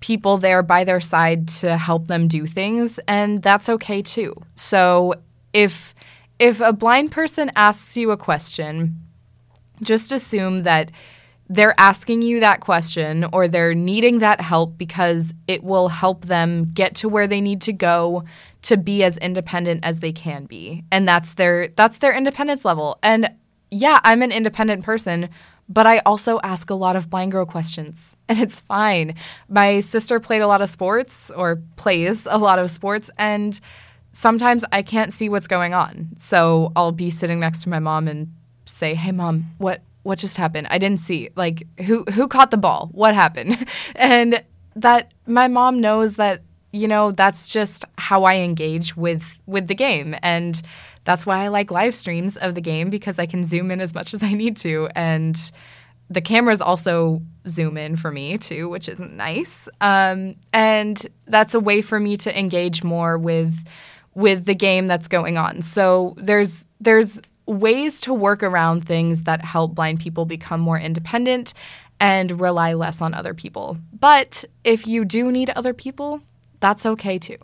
people 0.00 0.38
there 0.38 0.62
by 0.62 0.82
their 0.82 1.00
side 1.00 1.46
to 1.46 1.76
help 1.76 2.06
them 2.06 2.26
do 2.26 2.46
things. 2.46 2.98
And 3.06 3.42
that's 3.42 3.68
okay 3.68 4.00
too. 4.00 4.34
So 4.54 5.14
if 5.52 5.94
if 6.38 6.60
a 6.60 6.72
blind 6.72 7.12
person 7.12 7.50
asks 7.54 7.98
you 7.98 8.10
a 8.10 8.16
question, 8.16 8.98
just 9.82 10.10
assume 10.10 10.62
that 10.62 10.90
they're 11.50 11.74
asking 11.78 12.22
you 12.22 12.38
that 12.40 12.60
question 12.60 13.26
or 13.32 13.48
they're 13.48 13.74
needing 13.74 14.20
that 14.20 14.40
help 14.40 14.78
because 14.78 15.34
it 15.48 15.64
will 15.64 15.88
help 15.88 16.26
them 16.26 16.64
get 16.64 16.94
to 16.94 17.08
where 17.08 17.26
they 17.26 17.40
need 17.40 17.60
to 17.62 17.72
go 17.72 18.22
to 18.62 18.76
be 18.76 19.02
as 19.02 19.18
independent 19.18 19.84
as 19.84 19.98
they 19.98 20.12
can 20.12 20.44
be. 20.44 20.84
And 20.92 21.08
that's 21.08 21.34
their 21.34 21.68
that's 21.68 21.98
their 21.98 22.16
independence 22.16 22.64
level. 22.64 23.00
And 23.02 23.30
yeah, 23.72 23.98
I'm 24.04 24.22
an 24.22 24.30
independent 24.30 24.84
person, 24.84 25.28
but 25.68 25.88
I 25.88 25.98
also 26.06 26.38
ask 26.44 26.70
a 26.70 26.74
lot 26.74 26.94
of 26.94 27.10
blind 27.10 27.32
girl 27.32 27.46
questions, 27.46 28.16
and 28.28 28.38
it's 28.38 28.60
fine. 28.60 29.16
My 29.48 29.80
sister 29.80 30.20
played 30.20 30.42
a 30.42 30.46
lot 30.46 30.62
of 30.62 30.70
sports 30.70 31.32
or 31.32 31.60
plays 31.74 32.28
a 32.30 32.38
lot 32.38 32.60
of 32.60 32.70
sports 32.70 33.10
and 33.18 33.60
sometimes 34.12 34.64
I 34.70 34.82
can't 34.82 35.12
see 35.12 35.28
what's 35.28 35.48
going 35.48 35.74
on. 35.74 36.10
So 36.20 36.70
I'll 36.76 36.92
be 36.92 37.10
sitting 37.10 37.40
next 37.40 37.64
to 37.64 37.68
my 37.68 37.80
mom 37.80 38.06
and 38.06 38.32
say, 38.66 38.94
"Hey 38.94 39.10
mom, 39.10 39.46
what 39.58 39.82
what 40.02 40.18
just 40.18 40.36
happened? 40.36 40.66
I 40.70 40.78
didn't 40.78 41.00
see. 41.00 41.30
Like 41.36 41.66
who 41.80 42.04
who 42.04 42.28
caught 42.28 42.50
the 42.50 42.56
ball? 42.56 42.88
What 42.92 43.14
happened? 43.14 43.66
and 43.94 44.42
that 44.76 45.12
my 45.26 45.48
mom 45.48 45.80
knows 45.80 46.16
that 46.16 46.42
you 46.72 46.88
know 46.88 47.10
that's 47.10 47.48
just 47.48 47.84
how 47.98 48.24
I 48.24 48.36
engage 48.36 48.96
with 48.96 49.38
with 49.46 49.66
the 49.68 49.74
game 49.74 50.14
and 50.22 50.60
that's 51.04 51.26
why 51.26 51.44
I 51.44 51.48
like 51.48 51.70
live 51.70 51.94
streams 51.94 52.36
of 52.36 52.54
the 52.54 52.60
game 52.60 52.90
because 52.90 53.18
I 53.18 53.26
can 53.26 53.46
zoom 53.46 53.70
in 53.70 53.80
as 53.80 53.94
much 53.94 54.14
as 54.14 54.22
I 54.22 54.32
need 54.32 54.56
to 54.58 54.88
and 54.94 55.50
the 56.10 56.20
cameras 56.20 56.60
also 56.60 57.22
zoom 57.48 57.76
in 57.76 57.94
for 57.94 58.10
me 58.10 58.36
too, 58.36 58.68
which 58.68 58.88
is 58.88 58.98
nice. 58.98 59.68
Um, 59.80 60.34
and 60.52 61.00
that's 61.26 61.54
a 61.54 61.60
way 61.60 61.82
for 61.82 62.00
me 62.00 62.16
to 62.18 62.36
engage 62.36 62.82
more 62.82 63.16
with 63.16 63.56
with 64.14 64.44
the 64.44 64.56
game 64.56 64.88
that's 64.88 65.06
going 65.06 65.38
on. 65.38 65.62
So 65.62 66.14
there's 66.18 66.66
there's 66.80 67.20
ways 67.50 68.00
to 68.02 68.14
work 68.14 68.42
around 68.42 68.86
things 68.86 69.24
that 69.24 69.44
help 69.44 69.74
blind 69.74 70.00
people 70.00 70.24
become 70.24 70.60
more 70.60 70.78
independent 70.78 71.52
and 71.98 72.40
rely 72.40 72.72
less 72.72 73.02
on 73.02 73.12
other 73.12 73.34
people. 73.34 73.76
But 73.92 74.44
if 74.64 74.86
you 74.86 75.04
do 75.04 75.30
need 75.30 75.50
other 75.50 75.74
people, 75.74 76.22
that's 76.60 76.86
okay 76.86 77.18
too. 77.18 77.38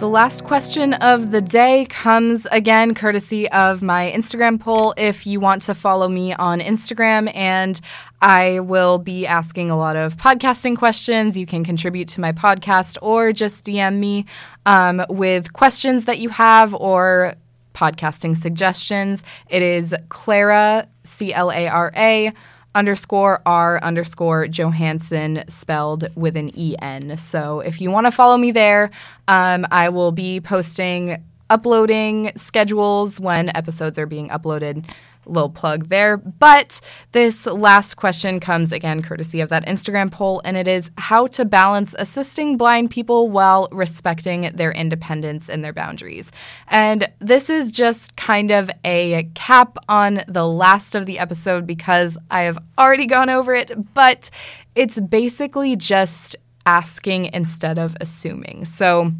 The 0.00 0.08
last 0.08 0.44
question 0.44 0.94
of 0.94 1.30
the 1.30 1.42
day 1.42 1.84
comes 1.84 2.46
again 2.50 2.94
courtesy 2.94 3.50
of 3.50 3.82
my 3.82 4.10
Instagram 4.10 4.58
poll. 4.58 4.94
If 4.96 5.26
you 5.26 5.40
want 5.40 5.60
to 5.64 5.74
follow 5.74 6.08
me 6.08 6.32
on 6.32 6.60
Instagram, 6.60 7.30
and 7.36 7.78
I 8.22 8.60
will 8.60 8.96
be 8.96 9.26
asking 9.26 9.70
a 9.70 9.76
lot 9.76 9.96
of 9.96 10.16
podcasting 10.16 10.78
questions, 10.78 11.36
you 11.36 11.44
can 11.44 11.64
contribute 11.64 12.08
to 12.08 12.22
my 12.22 12.32
podcast 12.32 12.96
or 13.02 13.34
just 13.34 13.62
DM 13.64 13.98
me 13.98 14.24
um, 14.64 15.04
with 15.10 15.52
questions 15.52 16.06
that 16.06 16.18
you 16.18 16.30
have 16.30 16.74
or 16.74 17.34
podcasting 17.74 18.38
suggestions. 18.38 19.22
It 19.50 19.60
is 19.60 19.94
Clara, 20.08 20.88
C 21.04 21.34
L 21.34 21.52
A 21.52 21.68
R 21.68 21.92
A 21.94 22.32
underscore 22.74 23.42
R 23.46 23.82
underscore 23.82 24.46
Johansson 24.46 25.44
spelled 25.48 26.08
with 26.14 26.36
an 26.36 26.50
EN. 26.56 27.16
So 27.16 27.60
if 27.60 27.80
you 27.80 27.90
want 27.90 28.06
to 28.06 28.10
follow 28.10 28.36
me 28.36 28.52
there, 28.52 28.90
um, 29.28 29.66
I 29.70 29.88
will 29.88 30.12
be 30.12 30.40
posting 30.40 31.22
uploading 31.48 32.30
schedules 32.36 33.20
when 33.20 33.54
episodes 33.56 33.98
are 33.98 34.06
being 34.06 34.28
uploaded 34.28 34.88
little 35.26 35.50
plug 35.50 35.88
there. 35.88 36.16
But 36.16 36.80
this 37.12 37.46
last 37.46 37.94
question 37.94 38.40
comes 38.40 38.72
again 38.72 39.02
courtesy 39.02 39.40
of 39.40 39.48
that 39.50 39.66
Instagram 39.66 40.10
poll, 40.10 40.40
and 40.44 40.56
it 40.56 40.66
is 40.68 40.90
how 40.98 41.26
to 41.28 41.44
balance 41.44 41.94
assisting 41.98 42.56
blind 42.56 42.90
people 42.90 43.28
while 43.28 43.68
respecting 43.72 44.50
their 44.54 44.72
independence 44.72 45.48
and 45.48 45.64
their 45.64 45.72
boundaries. 45.72 46.30
And 46.68 47.08
this 47.18 47.50
is 47.50 47.70
just 47.70 48.16
kind 48.16 48.50
of 48.50 48.70
a 48.84 49.30
cap 49.34 49.76
on 49.88 50.22
the 50.26 50.46
last 50.46 50.94
of 50.94 51.06
the 51.06 51.18
episode 51.18 51.66
because 51.66 52.18
I 52.30 52.42
have 52.42 52.58
already 52.78 53.06
gone 53.06 53.30
over 53.30 53.54
it, 53.54 53.94
but 53.94 54.30
it's 54.74 55.00
basically 55.00 55.76
just 55.76 56.36
asking 56.66 57.26
instead 57.32 57.78
of 57.78 57.96
assuming. 58.00 58.64
So, 58.64 59.12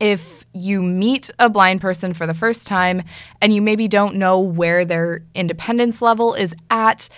if 0.00 0.44
you 0.52 0.82
meet 0.82 1.30
a 1.38 1.48
blind 1.48 1.80
person 1.80 2.14
for 2.14 2.26
the 2.26 2.34
first 2.34 2.66
time 2.66 3.02
and 3.40 3.54
you 3.54 3.62
maybe 3.62 3.88
don't 3.88 4.16
know 4.16 4.40
where 4.40 4.84
their 4.84 5.20
independence 5.34 6.02
level 6.02 6.34
is 6.34 6.54
at, 6.70 7.08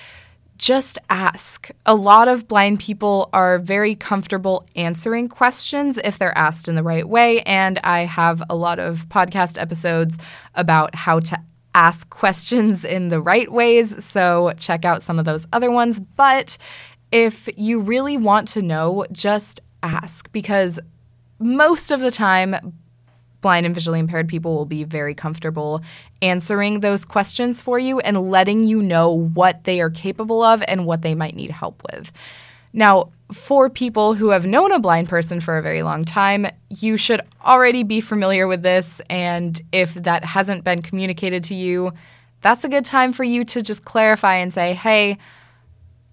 just 0.58 0.98
ask. 1.10 1.70
A 1.84 1.94
lot 1.94 2.28
of 2.28 2.48
blind 2.48 2.80
people 2.80 3.28
are 3.32 3.58
very 3.58 3.94
comfortable 3.94 4.66
answering 4.74 5.28
questions 5.28 5.98
if 5.98 6.18
they're 6.18 6.36
asked 6.36 6.68
in 6.68 6.74
the 6.74 6.82
right 6.82 7.08
way. 7.08 7.42
And 7.42 7.78
I 7.84 8.00
have 8.00 8.42
a 8.48 8.54
lot 8.54 8.78
of 8.78 9.08
podcast 9.08 9.60
episodes 9.60 10.16
about 10.54 10.94
how 10.94 11.20
to 11.20 11.38
ask 11.74 12.08
questions 12.10 12.84
in 12.84 13.08
the 13.08 13.20
right 13.20 13.50
ways. 13.50 14.02
So 14.04 14.52
check 14.56 14.84
out 14.84 15.02
some 15.02 15.18
of 15.18 15.24
those 15.24 15.46
other 15.52 15.70
ones. 15.70 16.00
But 16.00 16.56
if 17.12 17.48
you 17.56 17.80
really 17.80 18.16
want 18.16 18.48
to 18.48 18.62
know, 18.62 19.06
just 19.12 19.60
ask 19.82 20.30
because 20.32 20.80
most 21.38 21.90
of 21.90 22.00
the 22.00 22.10
time, 22.10 22.74
blind 23.40 23.66
and 23.66 23.74
visually 23.74 24.00
impaired 24.00 24.28
people 24.28 24.54
will 24.54 24.66
be 24.66 24.84
very 24.84 25.14
comfortable 25.14 25.82
answering 26.22 26.80
those 26.80 27.04
questions 27.04 27.62
for 27.62 27.78
you 27.78 28.00
and 28.00 28.28
letting 28.30 28.64
you 28.64 28.82
know 28.82 29.10
what 29.10 29.64
they 29.64 29.80
are 29.80 29.90
capable 29.90 30.42
of 30.42 30.62
and 30.66 30.86
what 30.86 31.02
they 31.02 31.14
might 31.14 31.36
need 31.36 31.50
help 31.50 31.82
with. 31.92 32.12
Now, 32.72 33.10
for 33.32 33.70
people 33.70 34.14
who 34.14 34.30
have 34.30 34.46
known 34.46 34.70
a 34.72 34.78
blind 34.78 35.08
person 35.08 35.40
for 35.40 35.58
a 35.58 35.62
very 35.62 35.82
long 35.82 36.04
time, 36.04 36.46
you 36.68 36.96
should 36.96 37.20
already 37.44 37.82
be 37.82 38.00
familiar 38.00 38.46
with 38.46 38.62
this. 38.62 39.00
And 39.08 39.60
if 39.72 39.94
that 39.94 40.24
hasn't 40.24 40.64
been 40.64 40.82
communicated 40.82 41.42
to 41.44 41.54
you, 41.54 41.92
that's 42.42 42.64
a 42.64 42.68
good 42.68 42.84
time 42.84 43.12
for 43.12 43.24
you 43.24 43.44
to 43.44 43.62
just 43.62 43.84
clarify 43.84 44.34
and 44.36 44.52
say, 44.52 44.74
hey, 44.74 45.18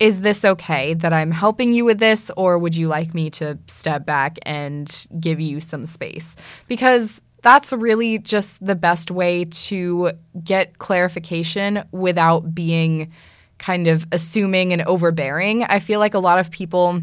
is 0.03 0.19
this 0.19 0.43
okay 0.43 0.93
that 0.95 1.13
I'm 1.13 1.31
helping 1.31 1.71
you 1.71 1.85
with 1.85 1.97
this, 1.99 2.29
or 2.35 2.57
would 2.57 2.75
you 2.75 2.89
like 2.89 3.13
me 3.13 3.29
to 3.29 3.57
step 3.69 4.05
back 4.05 4.37
and 4.41 5.07
give 5.17 5.39
you 5.39 5.61
some 5.61 5.85
space? 5.85 6.35
Because 6.67 7.21
that's 7.41 7.71
really 7.71 8.19
just 8.19 8.65
the 8.65 8.75
best 8.75 9.09
way 9.09 9.45
to 9.45 10.11
get 10.43 10.77
clarification 10.77 11.85
without 11.93 12.53
being 12.53 13.13
kind 13.59 13.87
of 13.87 14.05
assuming 14.11 14.73
and 14.73 14.81
overbearing. 14.81 15.63
I 15.63 15.79
feel 15.79 16.01
like 16.01 16.13
a 16.13 16.19
lot 16.19 16.37
of 16.37 16.51
people 16.51 17.01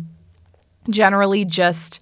generally 0.91 1.47
just 1.47 2.01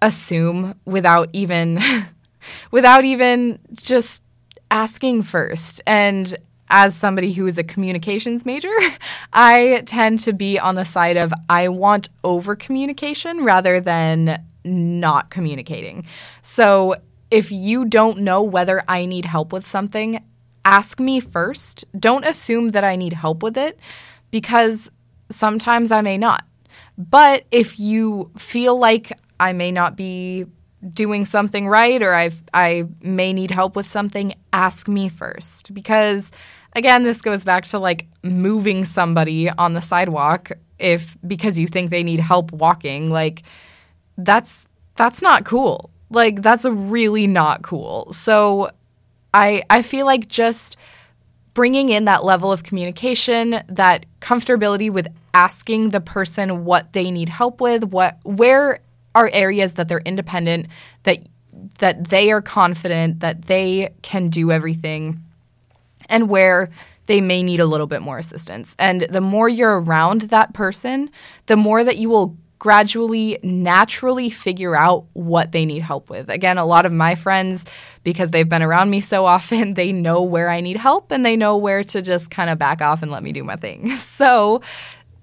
assume 0.00 0.76
without 0.84 1.28
even 1.32 1.82
without 2.70 3.04
even 3.04 3.58
just 3.72 4.22
asking 4.70 5.22
first. 5.22 5.80
And 5.88 6.36
as 6.70 6.94
somebody 6.94 7.32
who 7.32 7.46
is 7.46 7.58
a 7.58 7.64
communications 7.64 8.46
major, 8.46 8.72
I 9.32 9.82
tend 9.86 10.20
to 10.20 10.32
be 10.32 10.58
on 10.58 10.76
the 10.76 10.84
side 10.84 11.16
of 11.16 11.32
I 11.48 11.68
want 11.68 12.08
over 12.24 12.56
communication 12.56 13.44
rather 13.44 13.80
than 13.80 14.42
not 14.64 15.30
communicating. 15.30 16.06
So 16.42 16.96
if 17.30 17.50
you 17.52 17.84
don't 17.84 18.18
know 18.18 18.42
whether 18.42 18.82
I 18.88 19.04
need 19.04 19.24
help 19.24 19.52
with 19.52 19.66
something, 19.66 20.24
ask 20.64 21.00
me 21.00 21.20
first. 21.20 21.84
Don't 21.98 22.24
assume 22.24 22.70
that 22.70 22.84
I 22.84 22.96
need 22.96 23.14
help 23.14 23.42
with 23.42 23.56
it 23.56 23.78
because 24.30 24.90
sometimes 25.30 25.92
I 25.92 26.00
may 26.00 26.18
not. 26.18 26.44
But 26.98 27.44
if 27.50 27.80
you 27.80 28.30
feel 28.36 28.78
like 28.78 29.12
I 29.38 29.52
may 29.52 29.72
not 29.72 29.96
be 29.96 30.46
doing 30.92 31.24
something 31.24 31.68
right 31.68 32.02
or 32.02 32.14
I 32.14 32.30
I 32.54 32.84
may 33.00 33.32
need 33.32 33.50
help 33.50 33.76
with 33.76 33.86
something, 33.86 34.34
ask 34.52 34.88
me 34.88 35.08
first 35.08 35.72
because 35.74 36.30
again, 36.74 37.02
this 37.02 37.22
goes 37.22 37.44
back 37.44 37.64
to 37.64 37.78
like 37.78 38.06
moving 38.22 38.84
somebody 38.84 39.50
on 39.50 39.74
the 39.74 39.80
sidewalk 39.80 40.52
if 40.78 41.16
because 41.26 41.58
you 41.58 41.66
think 41.66 41.90
they 41.90 42.02
need 42.02 42.20
help 42.20 42.52
walking, 42.52 43.10
like 43.10 43.42
that's 44.16 44.66
that's 44.96 45.22
not 45.22 45.44
cool. 45.44 45.90
Like 46.10 46.42
that's 46.42 46.64
really 46.64 47.26
not 47.26 47.62
cool. 47.62 48.12
So 48.12 48.70
I 49.34 49.62
I 49.70 49.82
feel 49.82 50.06
like 50.06 50.28
just 50.28 50.76
bringing 51.54 51.90
in 51.90 52.04
that 52.06 52.24
level 52.24 52.52
of 52.52 52.62
communication, 52.62 53.62
that 53.68 54.06
comfortability 54.20 54.90
with 54.90 55.08
asking 55.34 55.90
the 55.90 56.00
person 56.00 56.64
what 56.64 56.92
they 56.92 57.10
need 57.10 57.28
help 57.28 57.60
with, 57.60 57.84
what 57.84 58.18
where 58.24 58.80
are 59.14 59.30
areas 59.32 59.74
that 59.74 59.88
they're 59.88 60.00
independent, 60.00 60.66
that 61.02 61.18
that 61.78 62.08
they 62.08 62.30
are 62.30 62.40
confident 62.40 63.20
that 63.20 63.42
they 63.42 63.92
can 64.02 64.28
do 64.28 64.50
everything 64.50 65.22
and 66.10 66.28
where 66.28 66.68
they 67.06 67.20
may 67.20 67.42
need 67.42 67.60
a 67.60 67.66
little 67.66 67.86
bit 67.86 68.02
more 68.02 68.18
assistance. 68.18 68.76
And 68.78 69.02
the 69.02 69.20
more 69.20 69.48
you're 69.48 69.80
around 69.80 70.22
that 70.22 70.52
person, 70.52 71.10
the 71.46 71.56
more 71.56 71.82
that 71.82 71.96
you 71.96 72.08
will 72.08 72.36
gradually, 72.60 73.38
naturally 73.42 74.28
figure 74.30 74.76
out 74.76 75.06
what 75.14 75.50
they 75.50 75.64
need 75.64 75.82
help 75.82 76.10
with. 76.10 76.28
Again, 76.28 76.58
a 76.58 76.64
lot 76.64 76.86
of 76.86 76.92
my 76.92 77.14
friends, 77.14 77.64
because 78.04 78.30
they've 78.30 78.48
been 78.48 78.62
around 78.62 78.90
me 78.90 79.00
so 79.00 79.24
often, 79.24 79.74
they 79.74 79.92
know 79.92 80.22
where 80.22 80.50
I 80.50 80.60
need 80.60 80.76
help 80.76 81.10
and 81.10 81.24
they 81.24 81.36
know 81.36 81.56
where 81.56 81.82
to 81.82 82.02
just 82.02 82.30
kind 82.30 82.50
of 82.50 82.58
back 82.58 82.80
off 82.80 83.02
and 83.02 83.10
let 83.10 83.22
me 83.22 83.32
do 83.32 83.42
my 83.42 83.56
thing. 83.56 83.90
So 84.20 84.60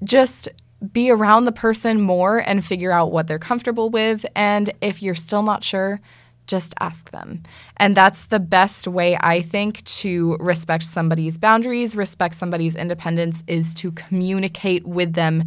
just 0.04 0.50
be 0.92 1.10
around 1.10 1.46
the 1.46 1.52
person 1.52 2.02
more 2.02 2.38
and 2.38 2.64
figure 2.64 2.92
out 2.92 3.12
what 3.12 3.28
they're 3.28 3.40
comfortable 3.40 3.90
with. 3.90 4.26
And 4.36 4.74
if 4.82 5.02
you're 5.02 5.16
still 5.16 5.44
not 5.44 5.64
sure, 5.64 6.02
just 6.48 6.74
ask 6.80 7.12
them. 7.12 7.44
And 7.78 7.96
that's 7.96 8.28
the 8.28 8.40
best 8.40 8.88
way, 8.88 9.18
I 9.20 9.42
think, 9.42 9.84
to 9.86 10.38
respect 10.40 10.84
somebody's 10.84 11.38
boundaries, 11.38 11.96
respect 11.96 12.36
somebody's 12.36 12.76
independence, 12.76 13.44
is 13.48 13.74
to 13.76 13.92
communicate 13.92 14.88
with 14.88 15.14
them. 15.14 15.46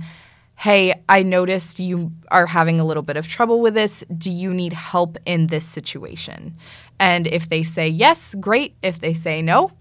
Hey, 0.56 1.02
I 1.08 1.22
noticed 1.22 1.80
you 1.80 2.12
are 2.30 2.46
having 2.46 2.78
a 2.78 2.84
little 2.84 3.02
bit 3.02 3.16
of 3.16 3.26
trouble 3.26 3.60
with 3.60 3.74
this. 3.74 4.04
Do 4.16 4.30
you 4.30 4.52
need 4.52 4.74
help 4.74 5.16
in 5.24 5.46
this 5.46 5.64
situation? 5.64 6.56
And 6.98 7.26
if 7.26 7.48
they 7.48 7.62
say 7.62 7.88
yes, 7.88 8.34
great. 8.38 8.74
If 8.82 9.00
they 9.00 9.14
say 9.14 9.40
no, 9.40 9.72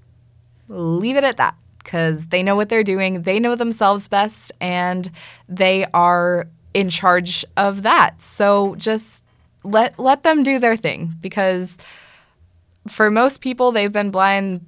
leave 0.69 1.17
it 1.17 1.25
at 1.25 1.35
that 1.37 1.55
because 1.83 2.27
they 2.27 2.43
know 2.43 2.55
what 2.55 2.69
they're 2.69 2.83
doing. 2.83 3.23
They 3.23 3.39
know 3.39 3.55
themselves 3.55 4.07
best 4.07 4.53
and 4.61 5.11
they 5.49 5.85
are 5.93 6.47
in 6.73 6.89
charge 6.89 7.43
of 7.57 7.83
that. 7.83 8.21
So 8.21 8.75
just 8.75 9.23
let 9.63 9.97
let 9.99 10.23
them 10.23 10.43
do 10.43 10.59
their 10.59 10.75
thing 10.75 11.13
because 11.21 11.77
for 12.87 13.11
most 13.11 13.41
people 13.41 13.71
they've 13.71 13.91
been 13.91 14.11
blind 14.11 14.65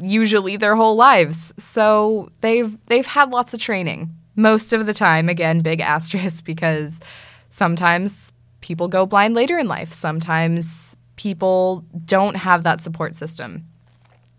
usually 0.00 0.56
their 0.56 0.76
whole 0.76 0.96
lives. 0.96 1.52
So 1.58 2.30
they've 2.40 2.76
they've 2.86 3.06
had 3.06 3.30
lots 3.30 3.54
of 3.54 3.60
training. 3.60 4.14
Most 4.34 4.72
of 4.72 4.86
the 4.86 4.94
time, 4.94 5.28
again, 5.28 5.60
big 5.60 5.80
asterisk 5.96 6.44
because 6.44 7.00
sometimes 7.50 8.32
people 8.60 8.88
go 8.88 9.06
blind 9.06 9.34
later 9.34 9.58
in 9.58 9.68
life. 9.68 9.92
Sometimes 9.92 10.96
people 11.16 11.84
don't 12.04 12.36
have 12.36 12.62
that 12.64 12.80
support 12.80 13.14
system. 13.14 13.64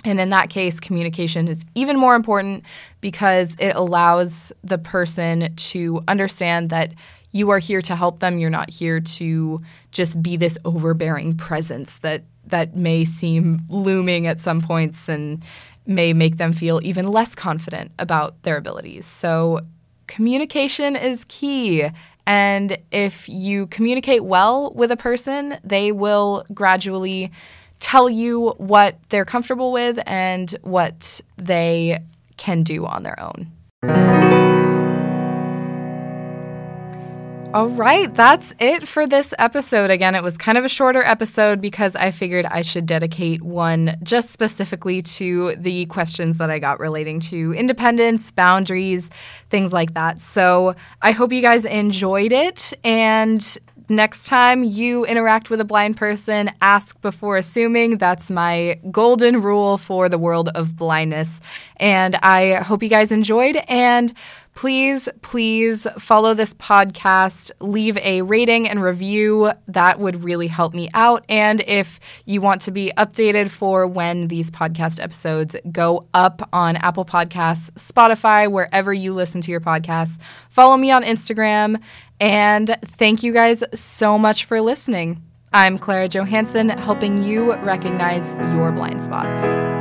And 0.05 0.19
in 0.19 0.29
that 0.29 0.49
case, 0.49 0.79
communication 0.79 1.47
is 1.47 1.65
even 1.73 1.97
more 1.97 2.15
important 2.15 2.63
because 3.01 3.55
it 3.57 3.75
allows 3.75 4.51
the 4.63 4.77
person 4.77 5.53
to 5.55 5.99
understand 6.07 6.69
that 6.69 6.93
you 7.31 7.49
are 7.49 7.59
here 7.59 7.81
to 7.81 7.95
help 7.95 8.19
them. 8.19 8.39
You're 8.39 8.49
not 8.49 8.69
here 8.69 8.99
to 8.99 9.61
just 9.91 10.21
be 10.21 10.37
this 10.37 10.57
overbearing 10.65 11.35
presence 11.37 11.97
that 11.99 12.23
that 12.45 12.75
may 12.75 13.03
seem 13.03 13.61
looming 13.69 14.25
at 14.25 14.39
some 14.39 14.61
points 14.61 15.09
and 15.09 15.43
may 15.85 16.13
make 16.13 16.37
them 16.37 16.53
feel 16.53 16.79
even 16.83 17.07
less 17.07 17.35
confident 17.35 17.91
about 17.99 18.41
their 18.43 18.57
abilities. 18.57 19.05
So 19.05 19.61
communication 20.07 20.95
is 20.95 21.25
key. 21.25 21.89
And 22.25 22.77
if 22.91 23.27
you 23.29 23.67
communicate 23.67 24.23
well 24.23 24.71
with 24.73 24.91
a 24.91 24.97
person, 24.97 25.57
they 25.63 25.91
will 25.91 26.45
gradually 26.53 27.31
tell 27.79 28.09
you 28.09 28.49
what 28.57 28.97
they're 29.09 29.25
comfortable 29.25 29.71
with 29.71 29.99
and 30.05 30.51
what 30.61 31.21
they 31.37 31.99
can 32.37 32.63
do 32.63 32.85
on 32.85 33.03
their 33.03 33.19
own. 33.19 33.51
All 37.53 37.69
right, 37.69 38.13
that's 38.13 38.53
it 38.60 38.88
for 38.88 39.07
this 39.07 39.33
episode. 39.39 39.89
Again, 39.89 40.15
it 40.15 40.21
was 40.21 40.38
kind 40.38 40.57
of 40.57 40.65
a 40.65 40.69
shorter 40.69 41.01
episode 41.01 41.62
because 41.62 41.95
I 41.95 42.12
figured 42.12 42.45
I 42.45 42.62
should 42.62 42.86
dedicate 42.86 43.41
one 43.41 43.97
just 44.03 44.29
specifically 44.29 45.01
to 45.03 45.55
the 45.55 45.86
questions 45.88 46.38
that 46.38 46.51
I 46.51 46.60
got 46.60 46.79
relating 46.79 47.19
to 47.21 47.53
independence, 47.53 48.31
boundaries, 48.31 49.10
things 49.49 49.71
like 49.71 49.93
that. 49.93 50.19
So 50.19 50.75
I 51.01 51.12
hope 51.12 51.31
you 51.31 51.41
guys 51.41 51.63
enjoyed 51.63 52.33
it. 52.33 52.73
And 52.83 53.57
next 53.89 54.26
time 54.26 54.63
you 54.63 55.06
interact 55.06 55.50
with 55.50 55.62
a 55.62 55.65
blind 55.65 55.97
person, 55.97 56.52
ask 56.62 57.00
before 57.02 57.38
assuming. 57.38 57.97
That's 57.97 58.30
my 58.30 58.80
golden 58.91 59.41
rule 59.41 59.78
for 59.78 60.10
the 60.10 60.17
world 60.17 60.50
of 60.56 60.76
blindness. 60.76 61.41
And 61.78 62.15
I 62.17 62.56
hope 62.56 62.84
you 62.84 62.89
guys 62.89 63.12
enjoyed. 63.12 63.58
And 63.67 64.13
please, 64.58 65.08
please 65.21 65.86
follow 66.00 66.34
this 66.34 66.56
podcast, 66.56 67.52
leave 67.60 67.95
a 67.97 68.23
rating 68.23 68.67
and 68.67 68.82
review. 68.82 69.52
That 69.67 70.00
would 70.00 70.23
really 70.23 70.47
help 70.47 70.73
me 70.73 70.89
out. 70.95 71.23
And 71.30 71.62
if 71.67 72.00
you 72.26 72.41
want 72.41 72.62
to 72.63 72.71
be 72.71 72.91
updated 72.97 73.52
for 73.52 73.86
when 73.86 74.30
these 74.30 74.50
podcast 74.50 75.00
episodes 75.00 75.56
go 75.71 76.08
up 76.15 76.50
on 76.52 76.76
Apple 76.78 77.06
Podcasts, 77.06 77.69
Spotify, 77.73 78.50
wherever 78.52 78.91
you 78.91 79.13
listen 79.13 79.41
to 79.41 79.52
your 79.52 79.62
podcasts, 79.62 80.17
follow 80.50 80.76
me 80.76 80.89
on 80.89 81.04
Instagram. 81.04 81.80
And 82.19 82.77
thank 82.84 83.23
you 83.23 83.34
guys 83.34 83.63
so 83.73 84.17
much 84.17 84.45
for 84.45 84.62
listening. 84.62 85.21
I'm 85.53 85.77
Clara 85.77 86.08
Johansson, 86.08 86.69
helping 86.69 87.23
you 87.23 87.53
recognize 87.56 88.34
your 88.53 88.71
blind 88.71 89.03
spots. 89.03 89.76